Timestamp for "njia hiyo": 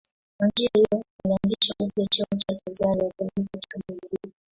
0.47-1.03